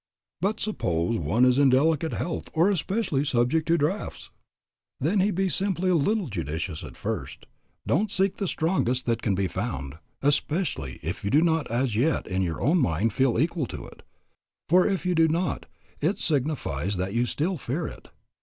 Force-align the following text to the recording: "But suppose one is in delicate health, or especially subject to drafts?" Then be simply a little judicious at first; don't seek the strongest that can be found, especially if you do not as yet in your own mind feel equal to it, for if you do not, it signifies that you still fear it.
"But 0.41 0.59
suppose 0.59 1.19
one 1.19 1.45
is 1.45 1.59
in 1.59 1.69
delicate 1.69 2.13
health, 2.13 2.49
or 2.53 2.71
especially 2.71 3.23
subject 3.23 3.67
to 3.67 3.77
drafts?" 3.77 4.31
Then 4.99 5.19
be 5.35 5.47
simply 5.47 5.91
a 5.91 5.95
little 5.95 6.25
judicious 6.25 6.83
at 6.83 6.97
first; 6.97 7.45
don't 7.85 8.09
seek 8.09 8.37
the 8.37 8.47
strongest 8.47 9.05
that 9.05 9.21
can 9.21 9.35
be 9.35 9.47
found, 9.47 9.99
especially 10.23 10.99
if 11.03 11.23
you 11.23 11.29
do 11.29 11.43
not 11.43 11.69
as 11.69 11.95
yet 11.95 12.25
in 12.25 12.41
your 12.41 12.59
own 12.59 12.79
mind 12.79 13.13
feel 13.13 13.37
equal 13.37 13.67
to 13.67 13.85
it, 13.85 14.01
for 14.67 14.87
if 14.87 15.05
you 15.05 15.13
do 15.13 15.27
not, 15.27 15.67
it 15.99 16.17
signifies 16.17 16.97
that 16.97 17.13
you 17.13 17.27
still 17.27 17.59
fear 17.59 17.85
it. 17.85 18.07